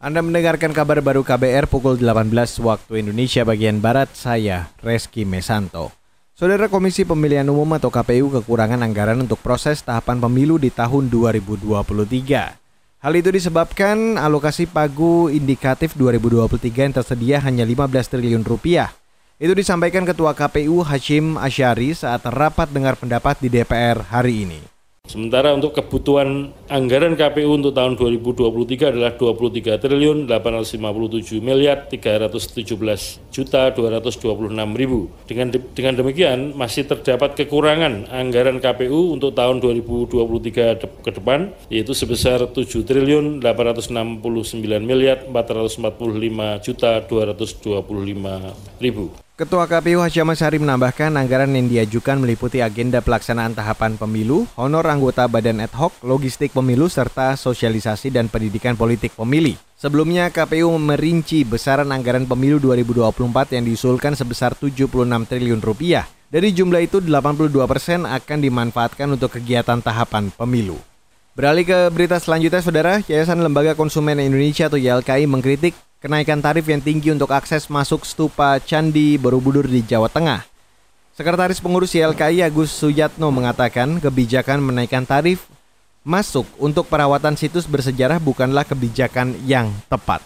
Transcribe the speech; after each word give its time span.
Anda 0.00 0.24
mendengarkan 0.24 0.72
kabar 0.72 1.04
baru 1.04 1.20
KBR 1.20 1.68
pukul 1.68 2.00
18 2.00 2.32
waktu 2.64 3.04
Indonesia 3.04 3.44
bagian 3.44 3.84
Barat, 3.84 4.08
saya 4.16 4.72
Reski 4.80 5.28
Mesanto. 5.28 5.92
Saudara 6.32 6.72
Komisi 6.72 7.04
Pemilihan 7.04 7.44
Umum 7.52 7.68
atau 7.76 7.92
KPU 7.92 8.32
kekurangan 8.32 8.80
anggaran 8.80 9.20
untuk 9.20 9.44
proses 9.44 9.84
tahapan 9.84 10.16
pemilu 10.16 10.56
di 10.56 10.72
tahun 10.72 11.12
2023. 11.12 11.92
Hal 12.96 13.12
itu 13.12 13.28
disebabkan 13.28 14.16
alokasi 14.16 14.64
pagu 14.64 15.28
indikatif 15.28 15.92
2023 15.92 16.48
yang 16.80 16.96
tersedia 16.96 17.36
hanya 17.44 17.68
15 17.68 17.92
triliun 18.16 18.40
rupiah. 18.40 18.88
Itu 19.36 19.52
disampaikan 19.52 20.08
Ketua 20.08 20.32
KPU 20.32 20.80
Hashim 20.80 21.36
Asyari 21.36 21.92
saat 21.92 22.24
rapat 22.24 22.72
dengar 22.72 22.96
pendapat 22.96 23.36
di 23.36 23.52
DPR 23.52 24.00
hari 24.08 24.48
ini. 24.48 24.79
Sementara 25.10 25.50
untuk 25.50 25.74
kebutuhan 25.74 26.54
anggaran 26.70 27.18
KPU 27.18 27.58
untuk 27.58 27.74
tahun 27.74 27.98
2023 27.98 28.94
adalah 28.94 29.18
23 29.18 29.82
triliun 29.82 30.30
857 30.30 31.42
miliar 31.42 31.90
317 31.90 33.18
juta 33.34 33.74
226 33.74 34.54
ribu. 34.78 35.10
Dengan, 35.26 35.50
de, 35.50 35.58
dengan 35.74 35.98
demikian 35.98 36.54
masih 36.54 36.86
terdapat 36.86 37.34
kekurangan 37.34 38.06
anggaran 38.06 38.62
KPU 38.62 39.18
untuk 39.18 39.34
tahun 39.34 39.58
2023 39.58 40.78
de, 40.78 40.86
ke 40.86 41.10
depan 41.10 41.58
yaitu 41.74 41.90
sebesar 41.90 42.46
7 42.46 42.70
triliun 42.86 43.42
869 43.42 44.62
miliar 44.78 45.26
445 45.26 45.90
juta 46.62 47.02
225 47.02 48.78
ribu. 48.78 49.10
Ketua 49.40 49.64
KPU 49.64 50.04
Hashim 50.04 50.28
Asyari 50.28 50.60
menambahkan 50.60 51.16
anggaran 51.16 51.56
yang 51.56 51.64
diajukan 51.64 52.20
meliputi 52.20 52.60
agenda 52.60 53.00
pelaksanaan 53.00 53.56
tahapan 53.56 53.96
pemilu, 53.96 54.44
honor 54.60 54.84
anggota 54.84 55.24
badan 55.24 55.64
ad 55.64 55.72
hoc, 55.72 55.96
logistik 56.04 56.52
pemilu, 56.52 56.92
serta 56.92 57.40
sosialisasi 57.40 58.12
dan 58.12 58.28
pendidikan 58.28 58.76
politik 58.76 59.16
pemilih. 59.16 59.56
Sebelumnya 59.80 60.28
KPU 60.28 60.76
merinci 60.76 61.48
besaran 61.48 61.88
anggaran 61.88 62.28
pemilu 62.28 62.60
2024 62.60 63.56
yang 63.56 63.64
diusulkan 63.64 64.12
sebesar 64.12 64.52
76 64.52 65.08
triliun 65.08 65.64
rupiah. 65.64 66.04
Dari 66.28 66.52
jumlah 66.52 66.84
itu 66.84 67.00
82 67.00 67.64
persen 67.64 68.04
akan 68.04 68.38
dimanfaatkan 68.44 69.08
untuk 69.08 69.40
kegiatan 69.40 69.80
tahapan 69.80 70.28
pemilu. 70.36 70.76
Beralih 71.32 71.64
ke 71.64 71.88
berita 71.88 72.20
selanjutnya, 72.20 72.60
Saudara, 72.60 73.00
Yayasan 73.08 73.40
Lembaga 73.40 73.72
Konsumen 73.72 74.20
Indonesia 74.20 74.68
atau 74.68 74.76
YLKI 74.76 75.24
mengkritik 75.24 75.72
kenaikan 76.00 76.40
tarif 76.40 76.64
yang 76.64 76.80
tinggi 76.80 77.12
untuk 77.12 77.30
akses 77.30 77.68
masuk 77.68 78.08
stupa 78.08 78.56
Candi 78.58 79.20
Borobudur 79.20 79.68
di 79.68 79.84
Jawa 79.84 80.08
Tengah. 80.08 80.48
Sekretaris 81.12 81.60
Pengurus 81.60 81.92
YLKI 81.92 82.40
Agus 82.40 82.72
Suyatno 82.72 83.28
mengatakan 83.28 84.00
kebijakan 84.00 84.64
menaikkan 84.64 85.04
tarif 85.04 85.44
masuk 86.00 86.48
untuk 86.56 86.88
perawatan 86.88 87.36
situs 87.36 87.68
bersejarah 87.68 88.16
bukanlah 88.16 88.64
kebijakan 88.64 89.36
yang 89.44 89.68
tepat 89.92 90.24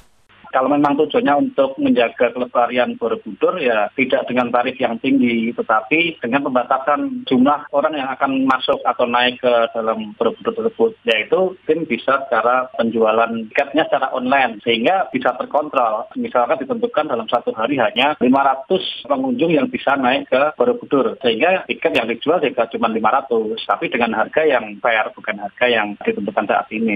kalau 0.55 0.71
memang 0.71 0.95
tujuannya 0.95 1.51
untuk 1.51 1.75
menjaga 1.83 2.31
kelestarian 2.31 2.95
Borobudur 2.95 3.59
ya 3.59 3.91
tidak 3.99 4.31
dengan 4.31 4.55
tarif 4.55 4.79
yang 4.79 5.03
tinggi 5.03 5.51
tetapi 5.51 6.23
dengan 6.23 6.47
pembatasan 6.47 7.27
jumlah 7.27 7.75
orang 7.75 7.99
yang 7.99 8.07
akan 8.15 8.47
masuk 8.47 8.79
atau 8.87 9.11
naik 9.11 9.43
ke 9.43 9.55
dalam 9.75 10.15
Borobudur 10.15 10.55
tersebut 10.55 10.95
yaitu 11.03 11.59
tim 11.67 11.83
bisa 11.83 12.23
secara 12.31 12.71
penjualan 12.79 13.35
tiketnya 13.51 13.91
secara 13.91 14.15
online 14.15 14.63
sehingga 14.63 15.11
bisa 15.11 15.35
terkontrol 15.35 16.07
misalkan 16.15 16.63
ditentukan 16.63 17.11
dalam 17.11 17.27
satu 17.27 17.51
hari 17.51 17.75
hanya 17.83 18.15
500 18.23 19.11
pengunjung 19.11 19.51
yang 19.51 19.67
bisa 19.67 19.99
naik 19.99 20.31
ke 20.31 20.55
Borobudur 20.55 21.19
sehingga 21.19 21.67
tiket 21.67 21.99
yang 21.99 22.07
dijual 22.07 22.39
juga 22.39 22.71
cuma 22.71 22.87
500 22.87 23.59
tapi 23.67 23.91
dengan 23.91 24.15
harga 24.15 24.47
yang 24.47 24.79
fair 24.79 25.11
bukan 25.11 25.43
harga 25.43 25.67
yang 25.67 25.99
ditentukan 25.99 26.47
saat 26.47 26.71
ini. 26.71 26.95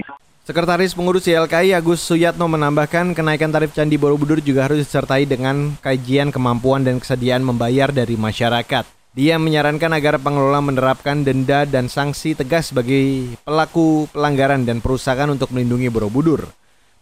Sekretaris 0.49 0.97
Pengurus 0.97 1.29
YLKI 1.29 1.77
Agus 1.77 2.01
Suyatno 2.01 2.49
menambahkan 2.49 3.13
kenaikan 3.13 3.53
tarif 3.53 3.69
Candi 3.77 4.01
Borobudur 4.01 4.41
juga 4.41 4.65
harus 4.65 4.81
disertai 4.81 5.29
dengan 5.29 5.77
kajian 5.77 6.33
kemampuan 6.33 6.81
dan 6.81 6.97
kesediaan 6.97 7.45
membayar 7.45 7.93
dari 7.93 8.17
masyarakat. 8.17 8.81
Dia 9.13 9.37
menyarankan 9.37 9.93
agar 9.93 10.17
pengelola 10.17 10.57
menerapkan 10.57 11.21
denda 11.21 11.69
dan 11.69 11.85
sanksi 11.85 12.33
tegas 12.33 12.73
bagi 12.73 13.37
pelaku 13.45 14.09
pelanggaran 14.09 14.65
dan 14.65 14.81
perusahaan 14.81 15.29
untuk 15.29 15.53
melindungi 15.53 15.85
Borobudur. 15.93 16.49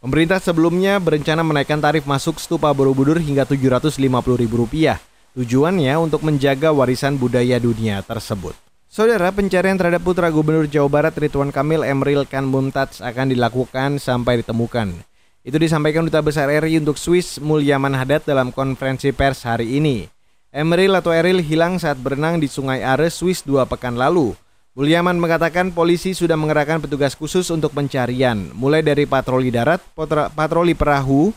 Pemerintah 0.04 0.44
sebelumnya 0.44 1.00
berencana 1.00 1.40
menaikkan 1.40 1.80
tarif 1.80 2.04
masuk 2.04 2.44
stupa 2.44 2.68
Borobudur 2.76 3.16
hingga 3.16 3.48
Rp750.000. 3.48 5.00
Tujuannya 5.40 5.96
untuk 5.96 6.20
menjaga 6.20 6.76
warisan 6.76 7.16
budaya 7.16 7.64
dunia 7.64 8.04
tersebut. 8.04 8.67
Saudara, 8.88 9.36
pencarian 9.36 9.76
terhadap 9.76 10.00
putra 10.00 10.32
Gubernur 10.32 10.64
Jawa 10.64 10.88
Barat 10.88 11.12
Ridwan 11.20 11.52
Kamil 11.52 11.84
Emril 11.84 12.24
Kan 12.24 12.48
Mumtaz 12.48 13.04
akan 13.04 13.36
dilakukan 13.36 14.00
sampai 14.00 14.40
ditemukan. 14.40 15.04
Itu 15.44 15.60
disampaikan 15.60 16.08
Duta 16.08 16.24
Besar 16.24 16.48
RI 16.48 16.80
untuk 16.80 16.96
Swiss 16.96 17.36
Mulyaman 17.44 17.92
Haddad 17.92 18.24
dalam 18.24 18.56
konferensi 18.56 19.12
pers 19.12 19.44
hari 19.44 19.76
ini. 19.76 20.08
Emril 20.56 20.96
atau 20.96 21.12
Eril 21.12 21.44
hilang 21.44 21.76
saat 21.84 22.00
berenang 22.00 22.40
di 22.40 22.48
Sungai 22.48 22.80
Are, 22.80 23.12
Swiss 23.12 23.44
dua 23.44 23.68
pekan 23.68 24.00
lalu. 24.00 24.32
Mulyaman 24.80 25.20
mengatakan 25.20 25.76
polisi 25.76 26.16
sudah 26.16 26.40
mengerahkan 26.40 26.80
petugas 26.80 27.12
khusus 27.12 27.52
untuk 27.52 27.76
pencarian, 27.76 28.56
mulai 28.56 28.80
dari 28.80 29.04
patroli 29.04 29.52
darat, 29.52 29.84
patroli 30.32 30.72
perahu, 30.72 31.36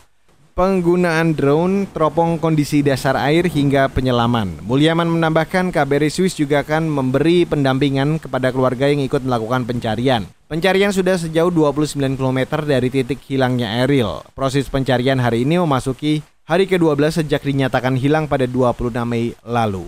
penggunaan 0.51 1.31
drone, 1.31 1.87
teropong 1.89 2.35
kondisi 2.37 2.83
dasar 2.83 3.15
air 3.15 3.47
hingga 3.47 3.87
penyelaman. 3.87 4.59
Mulyaman 4.65 5.07
menambahkan 5.07 5.71
KBRI 5.71 6.11
Swiss 6.11 6.35
juga 6.35 6.63
akan 6.65 6.91
memberi 6.91 7.47
pendampingan 7.47 8.19
kepada 8.19 8.51
keluarga 8.51 8.91
yang 8.91 8.99
ikut 9.03 9.23
melakukan 9.23 9.63
pencarian. 9.63 10.27
Pencarian 10.51 10.91
sudah 10.91 11.15
sejauh 11.15 11.47
29 11.47 11.95
km 12.19 12.39
dari 12.67 12.91
titik 12.91 13.23
hilangnya 13.31 13.87
Eril. 13.87 14.19
Proses 14.35 14.67
pencarian 14.67 15.23
hari 15.23 15.47
ini 15.47 15.55
memasuki 15.61 16.19
hari 16.43 16.67
ke-12 16.67 17.23
sejak 17.23 17.47
dinyatakan 17.47 17.95
hilang 17.95 18.27
pada 18.27 18.43
26 18.43 18.91
Mei 19.07 19.31
lalu. 19.47 19.87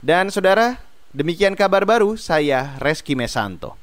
Dan 0.00 0.32
saudara, 0.32 0.80
demikian 1.12 1.52
kabar 1.52 1.84
baru 1.84 2.16
saya 2.16 2.80
Reski 2.80 3.12
Mesanto. 3.12 3.81